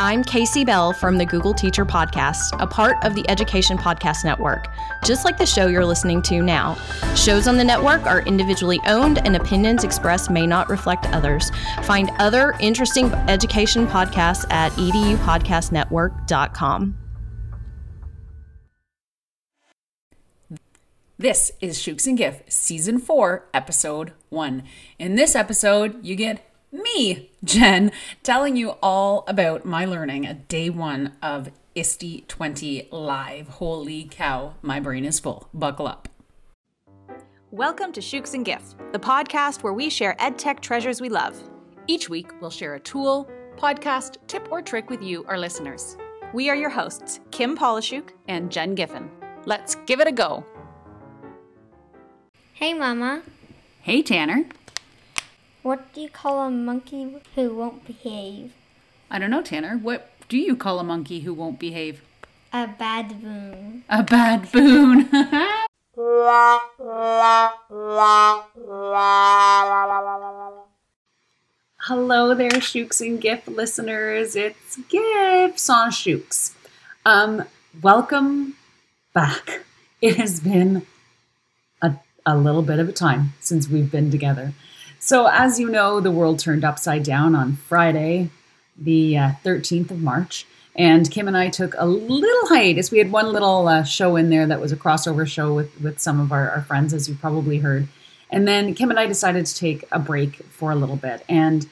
[0.00, 4.66] I'm Casey Bell from the Google Teacher Podcast, a part of the Education Podcast Network,
[5.04, 6.74] just like the show you're listening to now.
[7.14, 11.52] Shows on the network are individually owned, and opinions expressed may not reflect others.
[11.84, 16.98] Find other interesting education podcasts at edupodcastnetwork.com.
[21.16, 24.64] This is Shukes and Giff, Season 4, Episode 1.
[24.98, 26.44] In this episode, you get
[26.74, 33.48] me, Jen, telling you all about my learning at day one of ISTE 20 Live.
[33.48, 35.48] Holy cow, my brain is full.
[35.54, 36.08] Buckle up.
[37.52, 41.40] Welcome to Shukes and Giff, the podcast where we share edtech treasures we love.
[41.86, 45.96] Each week, we'll share a tool, podcast, tip, or trick with you, our listeners.
[46.32, 49.08] We are your hosts, Kim Pollishuke and Jen Giffen.
[49.46, 50.44] Let's give it a go.
[52.54, 53.22] Hey, Mama.
[53.80, 54.44] Hey, Tanner.
[55.64, 58.52] What do you call a monkey who won't behave?
[59.10, 59.78] I don't know, Tanner.
[59.78, 62.02] What do you call a monkey who won't behave?
[62.52, 63.82] A bad boon.
[63.88, 65.08] A bad boon.
[71.80, 74.36] Hello there, Shukes and Giff listeners.
[74.36, 76.54] It's Gifts on Shukes.
[77.06, 77.42] Um,
[77.80, 78.56] welcome
[79.14, 79.62] back.
[80.02, 80.86] It has been
[81.80, 81.94] a,
[82.26, 84.52] a little bit of a time since we've been together.
[85.04, 88.30] So, as you know, the world turned upside down on Friday,
[88.74, 90.46] the uh, 13th of March.
[90.74, 92.90] And Kim and I took a little hiatus.
[92.90, 96.00] We had one little uh, show in there that was a crossover show with, with
[96.00, 97.86] some of our, our friends, as you probably heard.
[98.30, 101.22] And then Kim and I decided to take a break for a little bit.
[101.28, 101.68] And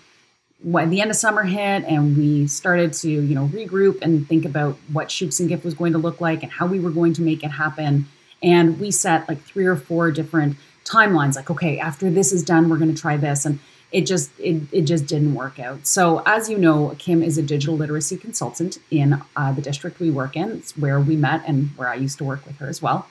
[0.63, 4.45] when the end of summer hit and we started to, you know, regroup and think
[4.45, 7.15] about what Shukes and Giff was going to look like and how we were going
[7.15, 8.09] to make it happen.
[8.43, 12.69] And we set like three or four different timelines like okay after this is done
[12.69, 13.59] we're going to try this and
[13.93, 15.87] it just it, it just didn't work out.
[15.87, 20.11] So as you know kim is a digital literacy consultant in uh, the district we
[20.11, 20.51] work in.
[20.53, 23.07] It's where we met and where i used to work with her as well.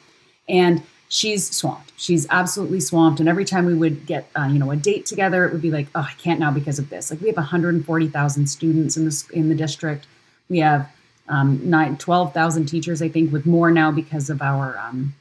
[0.50, 1.94] And she's swamped.
[1.98, 5.46] She's absolutely swamped and every time we would get uh, you know a date together
[5.46, 7.12] it would be like oh i can't now because of this.
[7.12, 10.08] Like we have 140000 students in this in the district.
[10.50, 10.90] We have
[11.30, 15.14] um, nine, 12,000 teachers, I think, with more now because of our um,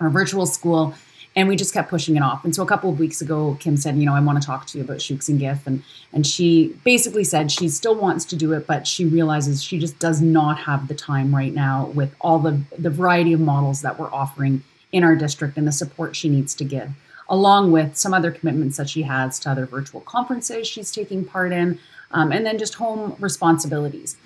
[0.00, 0.94] our virtual school
[1.34, 2.44] and we just kept pushing it off.
[2.44, 4.66] And so a couple of weeks ago, Kim said, you know, I want to talk
[4.66, 5.82] to you about Shukes and Giff, And,
[6.12, 9.98] and she basically said she still wants to do it, but she realizes she just
[9.98, 13.98] does not have the time right now with all the, the variety of models that
[13.98, 14.62] we're offering
[14.92, 16.90] in our district and the support she needs to give,
[17.30, 21.50] along with some other commitments that she has to other virtual conferences she's taking part
[21.50, 21.78] in,
[22.10, 24.16] um, and then just home responsibilities.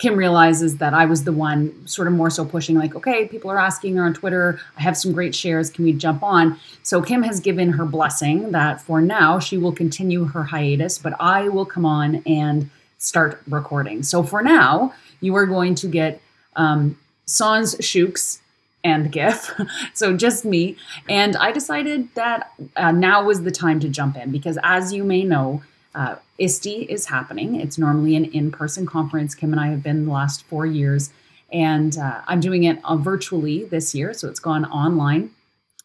[0.00, 3.50] Kim realizes that I was the one sort of more so pushing, like, okay, people
[3.50, 4.58] are asking her on Twitter.
[4.78, 5.68] I have some great shares.
[5.68, 6.58] Can we jump on?
[6.82, 11.12] So Kim has given her blessing that for now she will continue her hiatus, but
[11.20, 14.02] I will come on and start recording.
[14.02, 16.22] So for now, you are going to get
[16.56, 18.40] um, Sans Shukes
[18.82, 19.52] and Giff,
[19.94, 20.76] so just me.
[21.10, 25.04] And I decided that uh, now was the time to jump in because, as you
[25.04, 25.62] may know,
[25.94, 27.56] uh, ISTE is happening.
[27.56, 29.34] It's normally an in person conference.
[29.34, 31.10] Kim and I have been the last four years,
[31.52, 34.14] and uh, I'm doing it uh, virtually this year.
[34.14, 35.30] So it's gone online.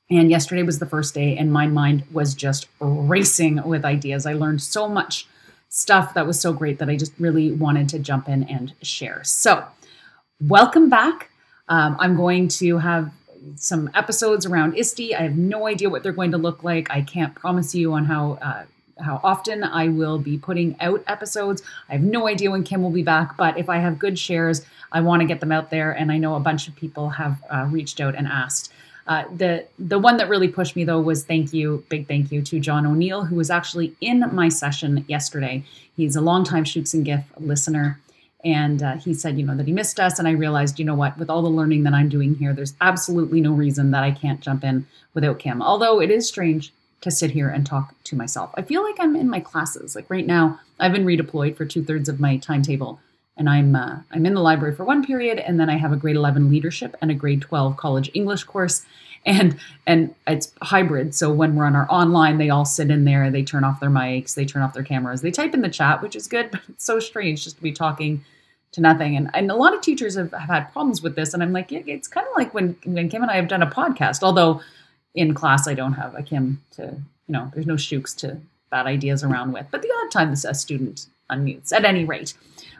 [0.09, 4.27] And yesterday was the first day, and my mind was just racing with ideas.
[4.27, 5.27] I learned so much
[5.69, 9.23] stuff that was so great that I just really wanted to jump in and share.
[9.23, 9.65] So,
[10.39, 11.31] welcome back.
[11.67, 13.11] Um, I'm going to have
[13.55, 15.13] some episodes around ISTE.
[15.15, 16.91] I have no idea what they're going to look like.
[16.91, 18.63] I can't promise you on how uh,
[18.99, 21.61] how often I will be putting out episodes.
[21.89, 24.65] I have no idea when Kim will be back, but if I have good shares,
[24.91, 25.91] I want to get them out there.
[25.91, 28.71] And I know a bunch of people have uh, reached out and asked.
[29.07, 32.41] Uh, the the one that really pushed me though was thank you, big thank you
[32.41, 35.63] to John O'Neill, who was actually in my session yesterday.
[35.95, 37.99] He's a longtime Shukes and Giff listener.
[38.43, 40.19] And uh, he said, you know, that he missed us.
[40.19, 42.75] And I realized, you know what, with all the learning that I'm doing here, there's
[42.79, 44.85] absolutely no reason that I can't jump in
[45.15, 45.63] without Kim.
[45.63, 46.71] Although it is strange
[47.05, 48.49] to sit here and talk to myself.
[48.55, 49.95] I feel like I'm in my classes.
[49.95, 52.99] Like right now, I've been redeployed for two thirds of my timetable,
[53.37, 55.97] and I'm uh, I'm in the library for one period, and then I have a
[55.97, 58.83] grade 11 leadership and a grade 12 college English course,
[59.23, 59.55] and
[59.85, 61.13] and it's hybrid.
[61.13, 63.91] So when we're on our online, they all sit in there, they turn off their
[63.91, 66.61] mics, they turn off their cameras, they type in the chat, which is good, but
[66.67, 68.25] it's so strange just to be talking
[68.71, 69.15] to nothing.
[69.15, 71.33] And, and a lot of teachers have, have had problems with this.
[71.33, 73.69] And I'm like, it's kind of like when, when Kim and I have done a
[73.69, 74.61] podcast, although
[75.15, 78.37] in class I don't have a Kim to, you know, there's no Shukes to
[78.69, 79.65] bad ideas around with.
[79.71, 81.73] But the odd time a student unmutes.
[81.73, 82.33] At any rate,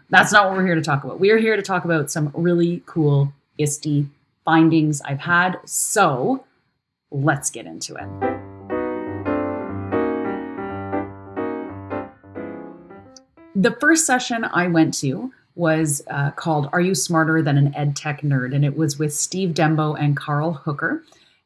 [0.10, 1.20] that's not what we're here to talk about.
[1.20, 4.06] We are here to talk about some really cool ISTE
[4.44, 5.60] findings I've had.
[5.66, 6.44] So
[7.10, 8.08] let's get into it.
[13.56, 17.96] The first session I went to was uh, called Are You Smarter Than an Ed
[17.96, 18.54] Tech Nerd?
[18.54, 21.02] And it was with Steve Dembo and Carl Hooker.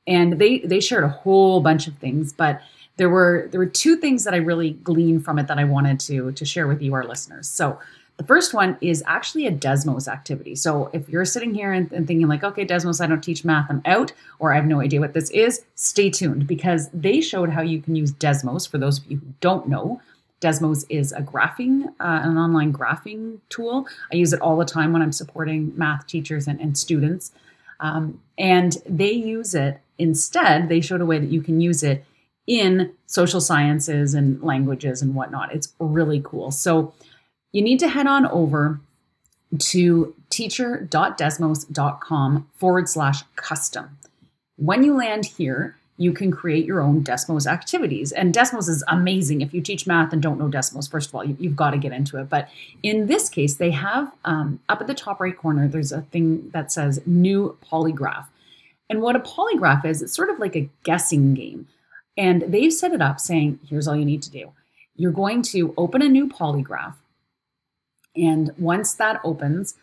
[0.10, 2.62] And they, they shared a whole bunch of things, but
[2.98, 6.00] there were there were two things that I really gleaned from it that I wanted
[6.02, 7.48] to to share with you, our listeners.
[7.48, 7.80] So
[8.18, 10.54] the first one is actually a Desmos activity.
[10.54, 13.68] So if you're sitting here and, and, thinking like, okay, Desmos, I don't teach math,
[13.70, 17.50] I'm out, or I have no idea what this is, stay tuned because they showed
[17.50, 18.70] how you can use Desmos.
[18.70, 20.02] For those of you who don't know,
[20.42, 23.88] Desmos is a graphing, uh, an online graphing tool.
[24.12, 27.32] I use it all the time when I'm supporting math teachers and, and students.
[27.80, 32.06] Um, and they use it instead, they showed a way that you can use it
[32.48, 35.54] in social sciences and languages and whatnot.
[35.54, 36.52] It's really cool.
[36.52, 36.94] So
[37.52, 38.80] you need to head on over
[39.58, 43.98] to teacher.desmos.com forward slash custom.
[44.58, 48.14] When you land here, you can create your own Desmos activities.
[48.14, 49.42] And Desmos is amazing.
[49.42, 51.78] If you teach math and don't know Desmos, first of all, you, have got to
[51.78, 52.30] get into it.
[52.30, 52.48] But
[52.84, 56.52] in this case, they have um, up at the top right corner, there's a thing
[56.52, 58.28] that says new polygraph.
[58.90, 61.68] And what a polygraph is, it's sort of like a guessing game.
[62.16, 64.54] And they've set it up saying, here's all you need to do.
[64.96, 66.96] You're going to open a new polygraph.
[68.16, 69.76] And once that opens,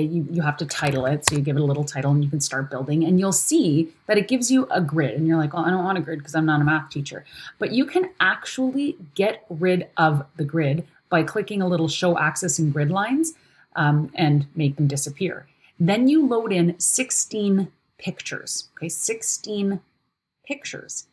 [0.00, 1.26] you, you have to title it.
[1.26, 3.04] So you give it a little title and you can start building.
[3.04, 5.14] And you'll see that it gives you a grid.
[5.14, 7.24] And you're like, well, I don't want a grid because I'm not a math teacher.
[7.58, 12.58] But you can actually get rid of the grid by clicking a little show axis
[12.58, 13.34] and grid lines
[13.76, 15.46] um, and make them disappear.
[15.78, 18.68] Then you load in 16 pictures.
[18.76, 19.80] Okay, 16
[20.46, 21.06] pictures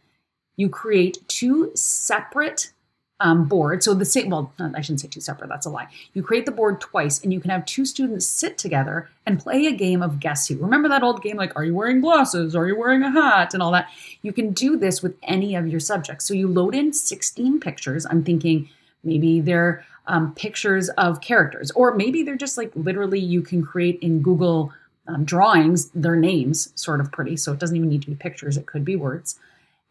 [0.59, 2.73] you create two separate
[3.19, 3.85] um, boards.
[3.85, 5.87] So the same, well, I shouldn't say two separate, that's a lie.
[6.13, 9.65] You create the board twice and you can have two students sit together and play
[9.65, 10.57] a game of guess who.
[10.57, 12.55] Remember that old game like, are you wearing glasses?
[12.55, 13.53] Are you wearing a hat?
[13.53, 13.89] And all that.
[14.21, 16.25] You can do this with any of your subjects.
[16.25, 18.05] So you load in 16 pictures.
[18.05, 18.69] I'm thinking
[19.03, 23.99] maybe they're um, pictures of characters, or maybe they're just like literally you can create
[24.01, 24.73] in Google
[25.07, 27.37] um, drawings their names, sort of pretty.
[27.37, 29.39] So it doesn't even need to be pictures, it could be words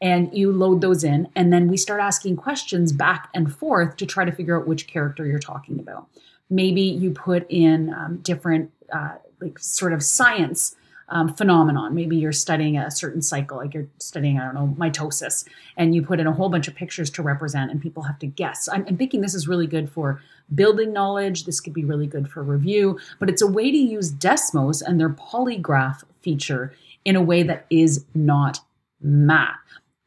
[0.01, 4.07] and you load those in and then we start asking questions back and forth to
[4.07, 6.07] try to figure out which character you're talking about.
[6.51, 10.77] Maybe you put in um, different uh, like sort of science
[11.11, 11.95] um, phenomenon.
[11.95, 15.45] Maybe you're studying a certain cycle like you're studying i don't know mitosis
[15.77, 18.27] and you put in a whole bunch of pictures to represent and people have to
[18.27, 18.69] guess.
[18.71, 20.21] I'm, I'm thinking this is really good for
[20.55, 21.45] building knowledge.
[21.45, 25.01] This could be really good for review but it's a way to use desmos and
[25.01, 26.75] their polygraph feature
[27.05, 28.61] in a way that is not
[29.01, 29.57] math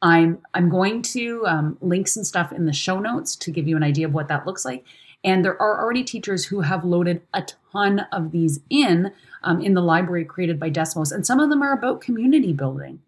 [0.01, 3.77] I'm I'm going to um, link some stuff in the show notes to give you
[3.77, 4.83] an idea of what that looks like.
[5.24, 9.12] And there are already teachers who have loaded a ton of these in
[9.44, 13.01] um, in the library created by Desmos, and some of them are about community building.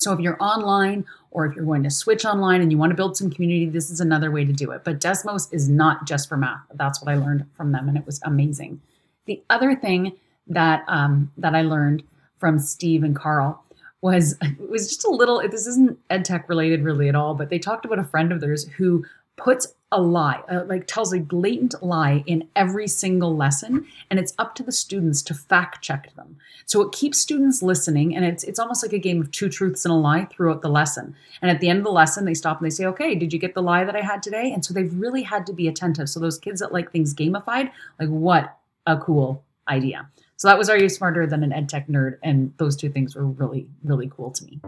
[0.00, 2.96] So if you're online or if you're going to switch online and you want to
[2.96, 4.82] build some community, this is another way to do it.
[4.84, 6.60] But Desmos is not just for math.
[6.74, 8.80] That's what I learned from them, and it was amazing.
[9.26, 10.12] The other thing
[10.46, 12.04] that um, that I learned
[12.38, 13.64] from Steve and Carl
[14.02, 17.48] was it was just a little this isn't ed tech related really at all but
[17.48, 19.04] they talked about a friend of theirs who
[19.36, 24.32] puts a lie uh, like tells a blatant lie in every single lesson and it's
[24.38, 26.36] up to the students to fact check them.
[26.64, 29.84] So it keeps students listening and it's it's almost like a game of two truths
[29.84, 31.14] and a lie throughout the lesson.
[31.40, 33.38] And at the end of the lesson they stop and they say okay did you
[33.38, 34.50] get the lie that i had today?
[34.52, 36.08] And so they've really had to be attentive.
[36.08, 37.70] So those kids that like things gamified
[38.00, 38.56] like what
[38.86, 40.08] a cool idea
[40.42, 42.18] so that was Are You Smarter Than an EdTech Nerd?
[42.20, 44.58] And those two things were really, really cool to me.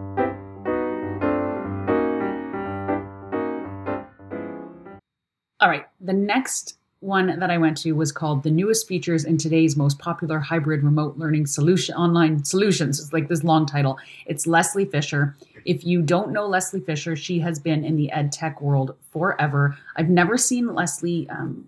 [5.58, 9.36] All right, the next one that I went to was called The Newest Features in
[9.36, 13.00] Today's Most Popular Hybrid Remote Learning Solution Online Solutions.
[13.00, 13.98] It's like this long title.
[14.26, 15.34] It's Leslie Fisher.
[15.64, 19.76] If you don't know Leslie Fisher, she has been in the ed tech world forever.
[19.96, 21.66] I've never seen Leslie um,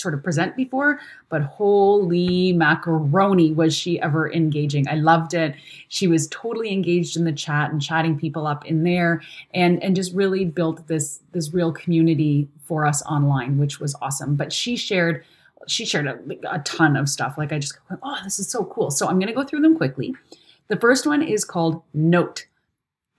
[0.00, 4.88] sort of present before, but holy macaroni was she ever engaging.
[4.88, 5.54] I loved it.
[5.88, 9.22] She was totally engaged in the chat and chatting people up in there
[9.54, 14.36] and and just really built this this real community for us online, which was awesome.
[14.36, 15.24] But she shared
[15.66, 16.18] she shared a,
[16.50, 17.36] a ton of stuff.
[17.36, 18.90] Like I just went, oh, this is so cool.
[18.90, 20.14] So I'm going to go through them quickly.
[20.68, 22.46] The first one is called Knowt.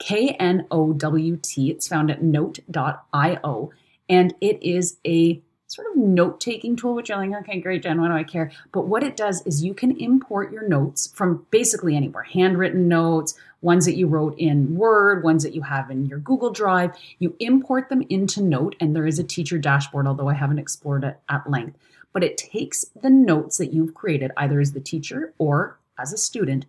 [0.02, 1.70] K N O W T.
[1.70, 3.72] It's found at knowt.io
[4.10, 8.02] And it is a sort of note taking tool, which you're like, okay, great, Jen,
[8.02, 8.52] why do I care?
[8.74, 13.36] But what it does is you can import your notes from basically anywhere handwritten notes,
[13.62, 16.92] ones that you wrote in Word, ones that you have in your Google Drive.
[17.20, 21.06] You import them into Knowt, and there is a teacher dashboard, although I haven't explored
[21.06, 21.78] it at length.
[22.12, 26.18] But it takes the notes that you've created, either as the teacher or as a
[26.18, 26.66] student,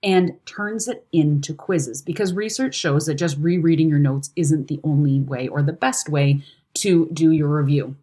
[0.00, 4.78] and turns it into quizzes because research shows that just rereading your notes isn't the
[4.84, 6.42] only way or the best way
[6.74, 7.96] to do your review.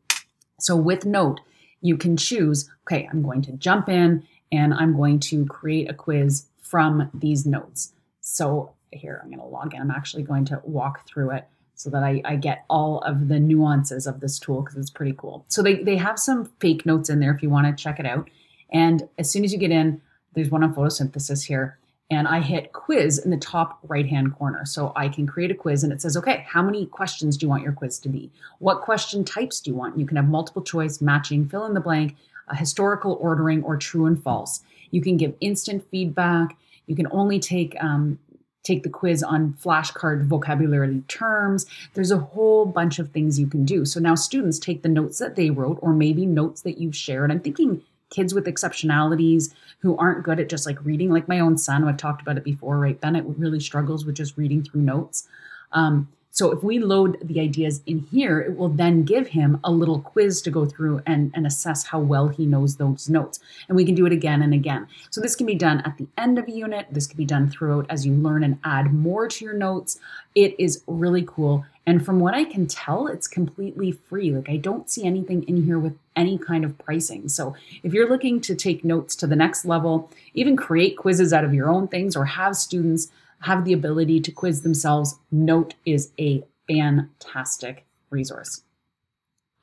[0.61, 1.41] So with Knowt,
[1.81, 5.93] you can choose, okay, I'm going to jump in and I'm going to create a
[5.93, 7.93] quiz from these notes.
[8.21, 9.81] So here, I'm going to log in.
[9.81, 13.39] I'm actually going to walk through it so that I, I get all of the
[13.39, 15.45] nuances of this tool because it's pretty cool.
[15.47, 18.05] So they, they have some fake notes in there if you want to check it
[18.05, 18.29] out.
[18.71, 20.01] And as soon as you get in,
[20.33, 21.79] there's one on photosynthesis here.
[22.11, 24.65] And I hit quiz in the top right hand corner.
[24.65, 27.49] So I can create a quiz and it says, okay, how many questions do you
[27.49, 28.29] want your quiz to be?
[28.59, 29.97] What question types do you want?
[29.97, 32.17] You can have multiple choice, matching, fill in the blank,
[32.53, 34.61] historical ordering, or true and false.
[34.91, 36.57] You can give instant feedback.
[36.85, 38.19] You can only take um,
[38.63, 41.65] take the quiz on flashcard vocabulary terms.
[41.93, 43.85] There's a whole bunch of things you can do.
[43.85, 47.31] So now students take the notes that they wrote or maybe notes that you've shared.
[47.31, 51.57] I'm thinking kids with exceptionalities who aren't good at just like reading, like my own
[51.57, 52.99] son, I've talked about it before, right?
[53.01, 55.27] Bennett really struggles with just reading through notes.
[55.71, 59.71] Um, so if we load the ideas in here, it will then give him a
[59.71, 63.39] little quiz to go through and, and assess how well he knows those notes.
[63.67, 64.87] And we can do it again and again.
[65.09, 66.87] So this can be done at the end of a unit.
[66.89, 69.99] This can be done throughout as you learn and add more to your notes.
[70.33, 71.65] It is really cool.
[71.85, 74.31] And from what I can tell, it's completely free.
[74.31, 77.27] Like I don't see anything in here with any kind of pricing.
[77.27, 81.43] So if you're looking to take notes to the next level, even create quizzes out
[81.43, 83.11] of your own things or have students
[83.41, 88.61] have the ability to quiz themselves, Knowt is a fantastic resource.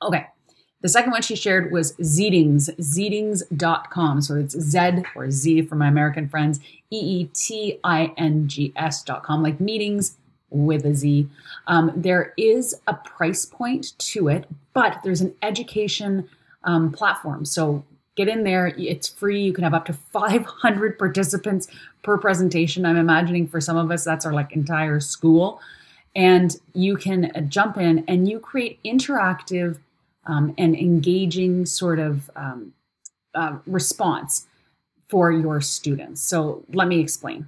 [0.01, 0.27] Okay.
[0.81, 4.21] The second one she shared was Zeetings, zeetings.com.
[4.21, 6.59] So it's Z or Z for my American friends,
[6.89, 10.15] E E T I N G S.com, like meetings
[10.49, 11.27] with a Z.
[11.67, 16.29] Um, there is a price point to it, but there's an education
[16.63, 17.45] um, platform.
[17.45, 17.83] So
[18.15, 18.67] get in there.
[18.77, 19.41] It's free.
[19.41, 21.67] You can have up to 500 participants
[22.03, 22.85] per presentation.
[22.85, 25.61] I'm imagining for some of us, that's our like entire school.
[26.15, 29.77] And you can uh, jump in and you create interactive
[30.25, 32.73] um, and engaging sort of um,
[33.33, 34.47] uh, response
[35.07, 36.21] for your students.
[36.21, 37.47] So let me explain.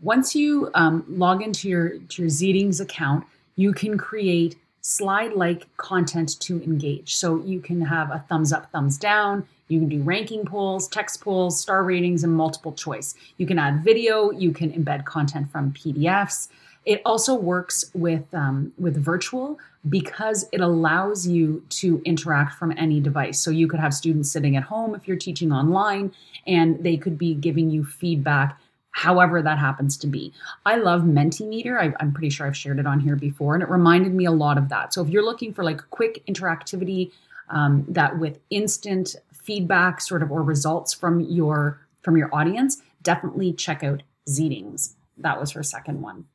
[0.00, 3.24] Once you um, log into your, to your Zeetings account,
[3.56, 7.16] you can create slide like content to engage.
[7.16, 9.46] So you can have a thumbs up, thumbs down.
[9.66, 13.14] You can do ranking polls, text polls, star ratings, and multiple choice.
[13.36, 14.30] You can add video.
[14.30, 16.48] You can embed content from PDFs.
[16.84, 22.98] It also works with um, with virtual because it allows you to interact from any
[22.98, 23.40] device.
[23.40, 26.12] So you could have students sitting at home if you're teaching online,
[26.46, 28.58] and they could be giving you feedback
[28.98, 30.32] however that happens to be.
[30.66, 31.78] I love Mentimeter.
[31.78, 34.32] I, am pretty sure I've shared it on here before, and it reminded me a
[34.32, 34.92] lot of that.
[34.92, 37.12] So if you're looking for like quick interactivity,
[37.48, 43.52] um, that with instant feedback sort of or results from your from your audience, definitely
[43.52, 44.94] check out Zeetings.
[45.16, 46.26] That was her second one.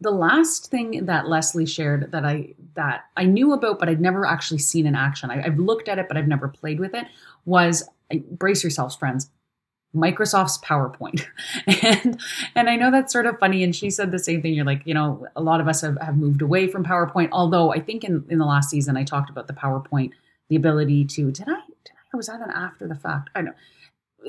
[0.00, 4.24] The last thing that Leslie shared that I that I knew about but I'd never
[4.24, 5.30] actually seen in action.
[5.30, 7.06] I, have looked at it but I've never played with it.
[7.44, 7.88] Was
[8.30, 9.30] brace yourselves, friends.
[9.94, 11.26] Microsoft's PowerPoint.
[11.82, 12.20] and
[12.54, 13.62] and I know that's sort of funny.
[13.62, 14.54] And she said the same thing.
[14.54, 17.28] You're like, you know, a lot of us have, have moved away from PowerPoint.
[17.32, 20.10] Although I think in, in the last season I talked about the PowerPoint,
[20.48, 21.60] the ability to did I
[22.14, 23.30] or was that an after the fact?
[23.34, 23.52] I know.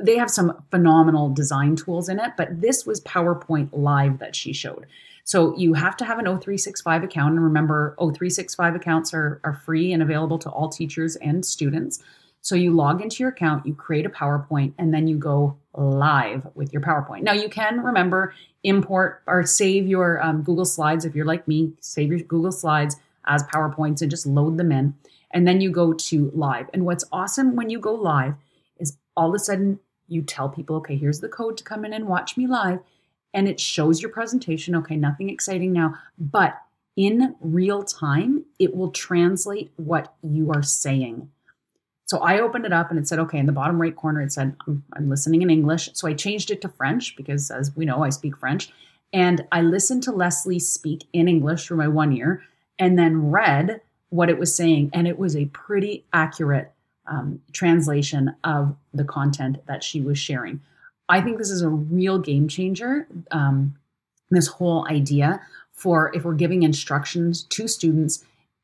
[0.01, 4.51] They have some phenomenal design tools in it, but this was PowerPoint Live that she
[4.51, 4.87] showed.
[5.23, 7.35] So you have to have an O365 account.
[7.35, 12.03] And remember, O365 accounts are, are free and available to all teachers and students.
[12.45, 16.45] So you log into your account, you create a PowerPoint, and then you go live
[16.53, 17.23] with your PowerPoint.
[17.23, 21.73] Now you can remember import or save your um, Google Slides if you're like me,
[21.79, 24.93] save your Google Slides as PowerPoints and just load them in
[25.31, 26.69] and then you go to live.
[26.71, 28.35] And what's awesome when you go live
[28.77, 31.93] is all of a sudden you tell people, okay, here's the code to come in
[31.93, 32.77] and watch me live.
[33.33, 34.75] And it shows your presentation.
[34.75, 36.61] Okay, nothing exciting now, but
[36.95, 41.31] in real time, it will translate what you are saying.
[42.05, 44.31] So I opened it up and it said, okay, in the bottom right corner, it
[44.31, 45.89] said, I'm, I'm, listening in English.
[45.93, 48.69] So I changed it to French because, as we know, I speak French.
[49.11, 52.43] And I listened to Leslie speak in English through my one ear
[52.77, 54.91] and then read what it was saying.
[54.93, 56.71] And it was a pretty accurate
[57.07, 60.61] um, translation of the content that she was sharing.
[61.09, 63.07] I think this is a real game changer.
[63.31, 63.75] Um,
[64.29, 68.23] this whole idea for if we're giving instructions to students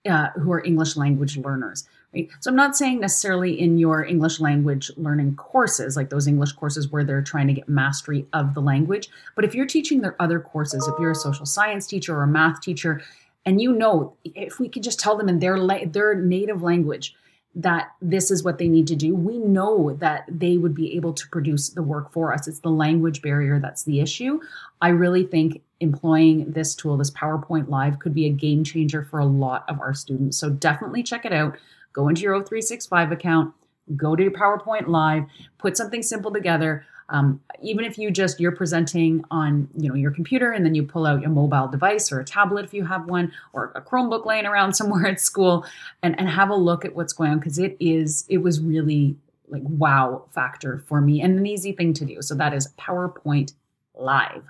[0.10, 1.88] uh, who are English language learners.
[2.13, 2.30] Right?
[2.41, 6.89] So I'm not saying necessarily in your English language learning courses, like those English courses
[6.89, 10.39] where they're trying to get mastery of the language, but if you're teaching their other
[10.39, 13.01] courses, if you're a social science teacher or a math teacher,
[13.46, 17.15] and you know if we could just tell them in their la- their native language
[17.53, 21.12] that this is what they need to do we know that they would be able
[21.12, 22.48] to produce the work for us.
[22.48, 24.39] It's the language barrier that's the issue.
[24.82, 29.20] I really think employing this tool this powerpoint live could be a game changer for
[29.20, 30.38] a lot of our students.
[30.38, 31.58] So definitely check it out
[31.93, 33.53] go into your o365 account
[33.95, 35.25] go to your PowerPoint live,
[35.57, 36.86] put something simple together.
[37.10, 40.83] Um, even if you just you're presenting on you know your computer and then you
[40.83, 44.25] pull out your mobile device or a tablet if you have one or a chromebook
[44.25, 45.65] laying around somewhere at school
[46.03, 49.17] and, and have a look at what's going on because it is it was really
[49.50, 53.51] like wow factor for me and an easy thing to do so that is powerpoint
[53.93, 54.45] live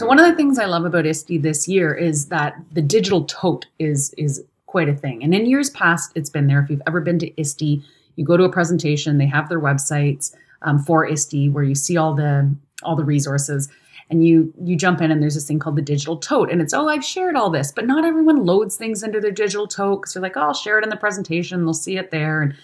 [0.00, 3.24] so one of the things i love about ISTE this year is that the digital
[3.24, 5.24] tote is is quite a thing.
[5.24, 6.60] And in years past, it's been there.
[6.60, 7.82] If you've ever been to ISTE,
[8.14, 11.96] you go to a presentation, they have their websites um, for ISTE where you see
[11.96, 13.68] all the all the resources
[14.10, 16.72] and you you jump in and there's this thing called the digital tote and it's
[16.72, 20.14] oh i've shared all this but not everyone loads things into their digital tote because
[20.14, 22.54] they're like oh i'll share it in the presentation they'll see it there and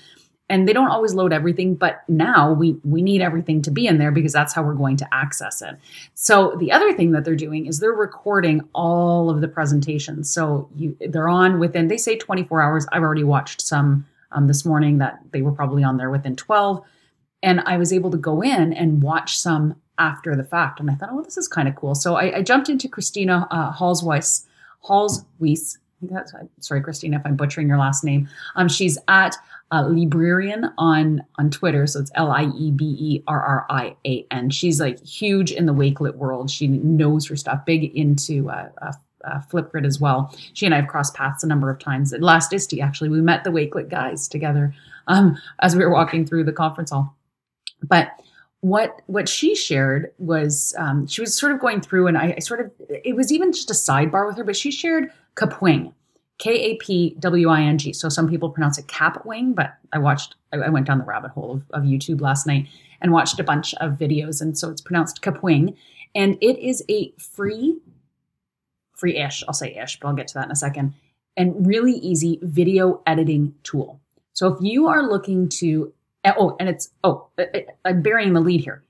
[0.49, 3.99] and they don't always load everything but now we we need everything to be in
[3.99, 5.77] there because that's how we're going to access it.
[6.15, 10.31] So the other thing that they're doing is they're recording all of the presentations.
[10.31, 12.87] So you they're on within they say 24 hours.
[12.93, 16.83] I've already watched some um, this morning that they were probably on there within 12
[17.43, 20.81] and i was able to go in and watch some after the fact.
[20.81, 21.95] And i thought oh this is kind of cool.
[21.95, 24.47] So I, I, jumped into christina uh, Holzweiss
[26.03, 28.29] that's sorry christina if i'm butchering your last name.
[28.55, 29.37] Um, she's at
[29.71, 31.87] uh, Lieberrian on on Twitter.
[31.87, 34.51] So it's L I E B E R R I A N.
[34.51, 36.51] She's like huge in the Wakelet world.
[36.51, 37.65] She knows her stuff.
[37.65, 38.93] Big into uh, uh,
[39.25, 40.33] uh, Flipgrid as well.
[40.55, 42.13] She and I have crossed paths a number of times.
[42.13, 44.75] At last ISTE, actually, we met the Wakelet guys together
[45.09, 47.15] um, as we were walking through the conference hall.
[47.83, 48.13] But
[48.61, 52.39] what what she shared was um, she was sort of going through, and I, I
[52.39, 55.93] sort of it was even just a sidebar with her, but she shared Kapwing
[56.39, 57.93] K A P W I N G.
[57.93, 61.31] So some people pronounce it cap wing, but I watched, I, went down the rabbit
[61.31, 62.69] hole of, of, YouTube last night
[63.01, 64.43] and watched a bunch of videos.
[64.43, 65.77] And so it's pronounced kapwing.
[66.15, 67.79] And it is a free,
[68.95, 70.95] free ish, I'll say ish, but I'll get to that in a second,
[71.37, 74.01] and really easy video editing tool.
[74.33, 75.93] So if you are looking to,
[76.25, 78.83] eh, oh, and it's, oh, eh, eh, I'm burying the lead here.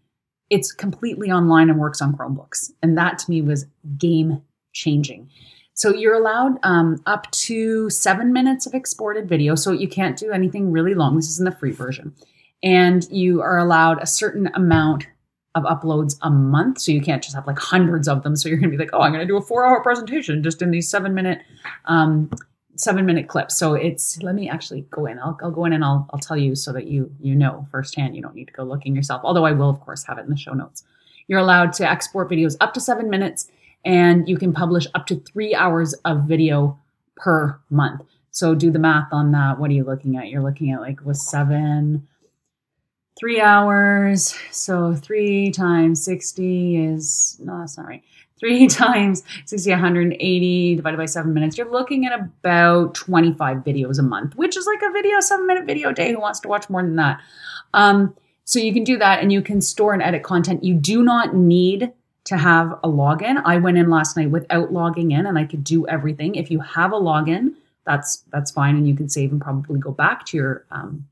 [0.51, 2.73] It's completely online and works on Chromebooks.
[2.83, 3.66] And that to me was
[3.99, 4.42] game
[4.73, 5.29] changing.
[5.77, 9.55] So you're allowed um, up to seven minutes of exported video.
[9.55, 11.17] So you can't do anything really long.
[11.17, 12.15] This is in the free version.
[12.62, 15.07] And you are allowed a certain amount
[15.55, 16.81] of uploads a month.
[16.81, 18.37] So you can't just have like hundreds of them.
[18.37, 20.43] So you're going to be like, oh, I'm going to do a four hour presentation
[20.43, 21.43] just in these seven minute,
[21.85, 22.31] um,
[22.77, 23.55] seven minute clips.
[23.59, 25.19] So it's, let me actually go in.
[25.19, 28.17] I'll, I'll go in and I'll, I'll tell you so that you, you know firsthand.
[28.17, 29.21] You don't need to go looking yourself.
[29.25, 30.85] Although I will, of course, have it in the show notes.
[31.29, 33.51] You're allowed to export videos up to seven minutes
[33.87, 36.79] and you can publish up to three hours of video
[37.14, 38.03] per month.
[38.33, 39.59] So do the math on that.
[39.59, 40.29] What are you looking at?
[40.29, 42.07] You're looking at like with seven,
[43.18, 44.37] three hours.
[44.51, 48.03] So three times 60 is, no, that's not right.
[48.38, 51.57] Three times 60, 180 divided by seven minutes.
[51.57, 55.64] You're looking at about 25 videos a month, which is like a video, seven minute
[55.64, 56.11] video a day.
[56.11, 57.20] Who wants to watch more than that?
[57.72, 60.64] Um, so you can do that and you can store and edit content.
[60.64, 61.92] You do not need
[62.27, 63.41] to have a login.
[63.45, 66.35] I went in last night without logging in and I could do everything.
[66.35, 69.93] If you have a login, that's that's fine and you can save and probably go
[69.93, 71.07] back to your um,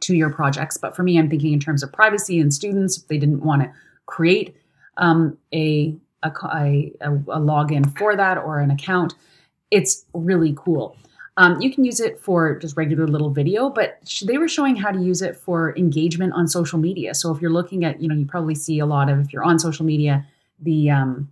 [0.00, 0.76] to your projects.
[0.76, 3.62] But for me, I'm thinking in terms of privacy and students, if they didn't want
[3.62, 3.72] to
[4.06, 4.56] create
[4.96, 9.14] um, a, a, a, a login for that or an account,
[9.70, 10.96] it's really cool.
[11.36, 14.92] Um, you can use it for just regular little video, but they were showing how
[14.92, 17.12] to use it for engagement on social media.
[17.12, 19.42] So if you're looking at, you know, you probably see a lot of, if you're
[19.42, 20.24] on social media,
[20.60, 21.30] the um,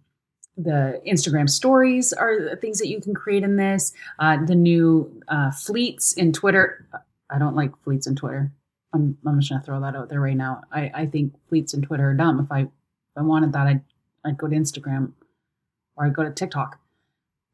[0.57, 3.93] the Instagram stories are things that you can create in this.
[4.19, 6.87] Uh, the new uh, fleets in Twitter.
[7.31, 8.53] I don't like fleets in Twitter.
[8.95, 10.63] I'm, I'm just gonna throw that out there right now.
[10.71, 12.41] I, I think fleets in Twitter are dumb.
[12.41, 12.69] If I if
[13.17, 13.81] I wanted that, I'd
[14.25, 15.13] I'd go to Instagram
[15.97, 16.79] or I'd go to TikTok.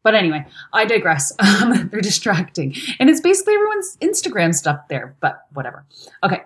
[0.02, 1.32] But anyway, I digress.
[1.58, 5.16] Um, they're distracting, and it's basically everyone's Instagram stuff there.
[5.20, 5.84] But whatever.
[6.22, 6.42] Okay,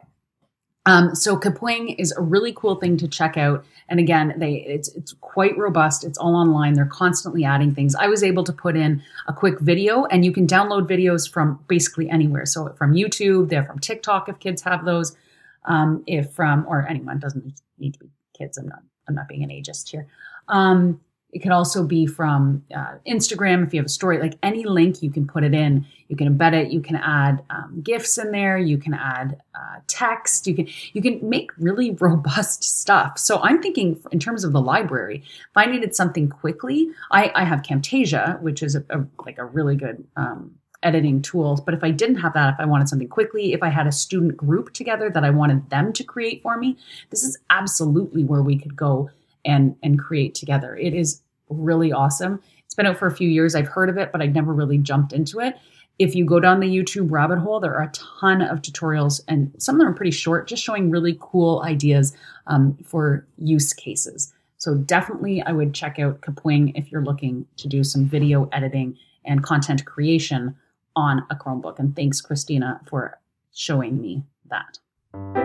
[0.86, 3.64] um, so Kapwing is a really cool thing to check out.
[3.88, 6.04] And again, they it's it's quite robust.
[6.04, 6.74] It's all online.
[6.74, 7.94] They're constantly adding things.
[7.94, 11.62] I was able to put in a quick video, and you can download videos from
[11.68, 12.46] basically anywhere.
[12.46, 15.16] So from YouTube, they're from TikTok if kids have those.
[15.64, 17.44] Um, if from or anyone doesn't
[17.78, 18.58] need to be kids.
[18.58, 20.06] I'm not I'm not being an ageist here.
[20.48, 21.00] Um,
[21.32, 25.02] it could also be from uh, Instagram if you have a story, like any link,
[25.02, 25.86] you can put it in.
[26.08, 26.70] You can embed it.
[26.70, 28.58] You can add um, gifs in there.
[28.58, 30.46] You can add uh, text.
[30.46, 33.18] You can you can make really robust stuff.
[33.18, 35.22] So I'm thinking in terms of the library.
[35.24, 39.46] If I needed something quickly, I, I have Camtasia, which is a, a like a
[39.46, 41.62] really good um, editing tools.
[41.62, 43.92] But if I didn't have that, if I wanted something quickly, if I had a
[43.92, 46.76] student group together that I wanted them to create for me,
[47.08, 49.08] this is absolutely where we could go
[49.44, 50.76] and and create together.
[50.76, 52.40] It is really awesome.
[52.64, 53.54] It's been out for a few years.
[53.54, 55.56] I've heard of it, but I'd never really jumped into it.
[55.98, 59.52] If you go down the YouTube rabbit hole, there are a ton of tutorials, and
[59.58, 64.32] some of them are pretty short, just showing really cool ideas um, for use cases.
[64.56, 68.96] So definitely, I would check out Kapwing if you're looking to do some video editing
[69.24, 70.56] and content creation
[70.96, 71.78] on a Chromebook.
[71.78, 73.18] And thanks, Christina, for
[73.52, 75.41] showing me that.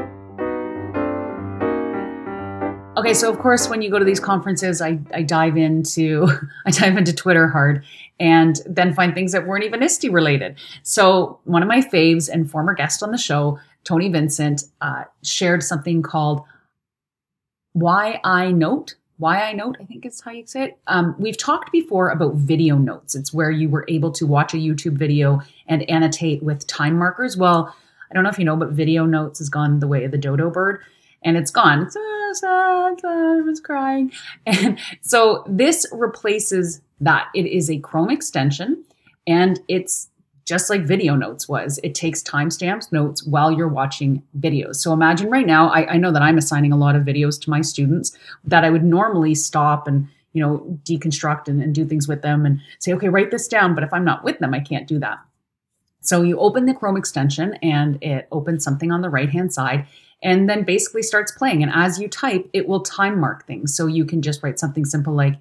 [2.98, 6.28] Okay, so of course, when you go to these conferences, I, I dive into
[6.66, 7.86] I dive into Twitter hard,
[8.20, 10.58] and then find things that weren't even ISTE related.
[10.82, 15.62] So one of my faves and former guest on the show, Tony Vincent, uh, shared
[15.62, 16.42] something called
[17.78, 20.78] "YiNote." Why I Note, I think is how you say it.
[20.86, 23.16] Um, we've talked before about video notes.
[23.16, 27.36] It's where you were able to watch a YouTube video and annotate with time markers.
[27.36, 27.76] Well,
[28.12, 30.20] I don't know if you know, but video notes has gone the way of the
[30.20, 30.82] dodo bird
[31.28, 31.84] and it's gone.
[31.84, 34.14] It's uh, sad, sad, I was crying.
[34.46, 37.28] And so this replaces that.
[37.36, 38.84] It is a Chrome extension
[39.28, 40.08] and it's
[40.46, 41.82] just like video notes was.
[41.84, 44.78] It takes timestamps notes while you're watching videos.
[44.78, 47.50] So imagine right now, I, I know that I'm assigning a lot of videos to
[47.50, 52.08] my students that I would normally stop and you know deconstruct and, and do things
[52.08, 53.76] with them and say, okay, write this down.
[53.76, 55.18] But if I'm not with them, I can't do that.
[56.00, 59.86] So you open the Chrome extension and it opens something on the right hand side
[60.24, 61.64] and then basically starts playing.
[61.64, 63.76] And as you type, it will time mark things.
[63.76, 65.36] So you can just write something simple like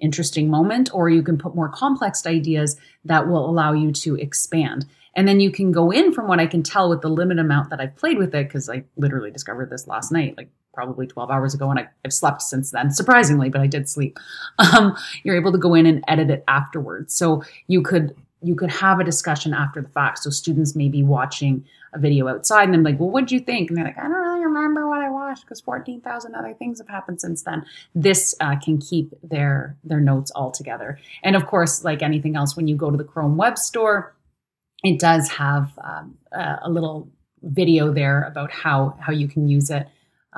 [0.00, 4.86] interesting moment, or you can put more complex ideas that will allow you to expand.
[5.16, 7.70] And then you can go in from what I can tell with the limited amount
[7.70, 11.30] that I've played with it, because I literally discovered this last night, like probably 12
[11.30, 14.18] hours ago, and I, have slept since then, surprisingly, but I did sleep.
[14.58, 17.14] Um, you're able to go in and edit it afterwards.
[17.14, 20.18] So you could you could have a discussion after the fact.
[20.18, 23.70] So students may be watching a video outside and I'm like, well, what'd you think?
[23.70, 26.88] And they're like, I don't really remember what I watched because 14,000 other things have
[26.88, 27.64] happened since then.
[27.94, 30.98] This uh, can keep their, their notes all together.
[31.22, 34.14] And of course, like anything else, when you go to the Chrome Web Store,
[34.84, 37.08] it does have um, a, a little
[37.42, 39.88] video there about how, how you can use it.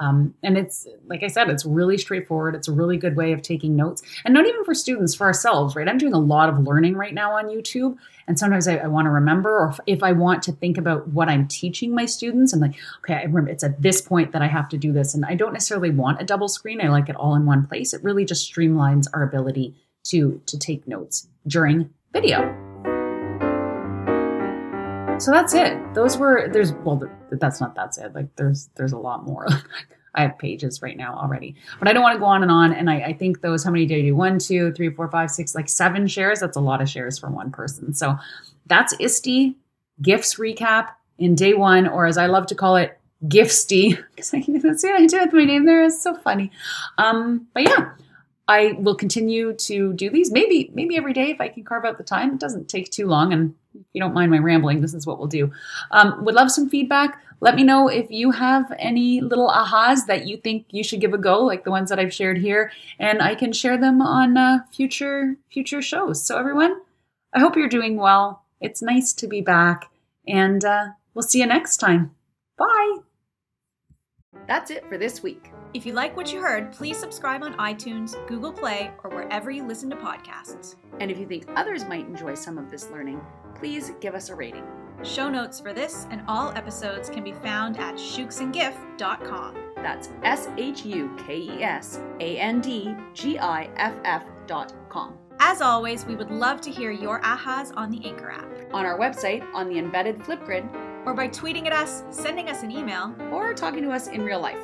[0.01, 2.55] Um, and it's like I said, it's really straightforward.
[2.55, 5.77] It's a really good way of taking notes, and not even for students, for ourselves,
[5.77, 5.87] right?
[5.87, 9.07] I'm doing a lot of learning right now on YouTube, and sometimes I, I want
[9.07, 12.53] to remember, or if, if, I want to think about what I'm teaching my students,
[12.53, 15.15] I'm like, okay, I remember it's at this point that I have to do this,
[15.15, 16.81] and I don't necessarily want a double screen.
[16.81, 17.93] I like it all in one place.
[17.93, 22.60] It really just streamlines our ability to to take notes during video.
[25.21, 25.77] So that's it.
[25.93, 28.15] Those were there's well that's not that's it.
[28.15, 29.47] Like there's there's a lot more.
[30.15, 32.73] I have pages right now already, but I don't want to go on and on.
[32.73, 34.17] And I, I think those how many did I do?
[34.17, 36.41] One, two, three, four, five, six, like seven shares.
[36.41, 37.93] That's a lot of shares for one person.
[37.93, 38.17] So
[38.67, 39.55] that's ISTE
[40.01, 43.99] gifts recap in day one, or as I love to call it, Giftsty.
[44.17, 45.85] Because I that's what I do with my name there.
[45.85, 46.51] It's so funny.
[46.97, 47.93] Um, but yeah.
[48.49, 51.99] I will continue to do these maybe maybe every day if I can carve out
[51.99, 52.33] the time.
[52.33, 55.19] It doesn't take too long, and if you don't mind my rambling, this is what
[55.19, 55.51] we'll do.
[55.91, 57.23] Um, would love some feedback.
[57.41, 61.15] Let me know if you have any little ahas that you think you should give
[61.15, 64.37] a go, like the ones that I've shared here, and I can share them on
[64.37, 66.23] uh, future future shows.
[66.25, 66.81] So everyone,
[67.33, 68.45] I hope you're doing well.
[68.61, 69.91] It's nice to be back,
[70.29, 72.15] and uh, we'll see you next time.
[72.59, 73.10] Bye.
[74.51, 75.53] That's it for this week.
[75.75, 79.65] If you like what you heard, please subscribe on iTunes, Google Play, or wherever you
[79.65, 80.75] listen to podcasts.
[80.99, 83.21] And if you think others might enjoy some of this learning,
[83.55, 84.67] please give us a rating.
[85.05, 89.55] Show notes for this and all episodes can be found at shukesandgiff.com.
[89.77, 95.17] That's S H U K E S A N D G I F F.com.
[95.39, 98.99] As always, we would love to hear your ahas on the Anchor app, on our
[98.99, 100.69] website, on the embedded Flipgrid,
[101.11, 104.39] or by tweeting at us, sending us an email, or talking to us in real
[104.39, 104.61] life.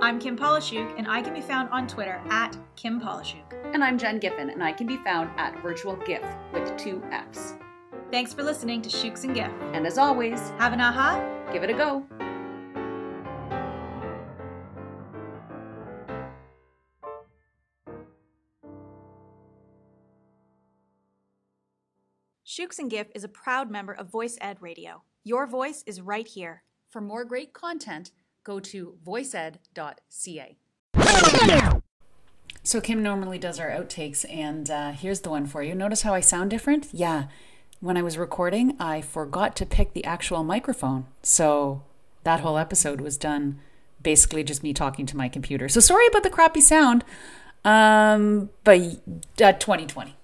[0.00, 3.74] I'm Kim Pollishuke, and I can be found on Twitter at Kim Pollishuke.
[3.74, 7.56] And I'm Jen Giffen, and I can be found at Virtual Giff with two F's.
[8.10, 9.50] Thanks for listening to Shukes and Giff.
[9.74, 12.06] And as always, have an aha, give it a go.
[22.44, 25.02] Shukes and Giff is a proud member of Voice Ed Radio.
[25.26, 26.62] Your voice is right here.
[26.88, 28.12] For more great content,
[28.44, 30.56] go to voiceed.ca.
[32.62, 35.74] So Kim normally does our outtakes, and uh, here's the one for you.
[35.74, 36.90] Notice how I sound different?
[36.92, 37.24] Yeah.
[37.80, 41.06] When I was recording, I forgot to pick the actual microphone.
[41.24, 41.82] So
[42.22, 43.58] that whole episode was done
[44.00, 45.68] basically just me talking to my computer.
[45.68, 47.04] So sorry about the crappy sound,
[47.64, 48.78] um, but
[49.42, 50.15] uh, 2020.